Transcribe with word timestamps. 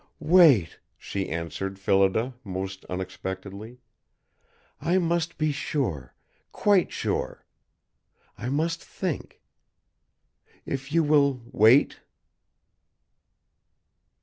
"Wait," 0.33 0.79
she 0.97 1.29
answered 1.29 1.77
Phillida, 1.77 2.33
most 2.43 2.85
unexpectedly. 2.85 3.77
"I 4.81 4.97
must 4.97 5.37
be 5.37 5.51
sure 5.51 6.15
quite 6.51 6.91
sure! 6.91 7.45
I 8.35 8.49
must 8.49 8.83
think. 8.83 9.43
If 10.65 10.91
you 10.91 11.03
will 11.03 11.43
wait." 11.51 11.99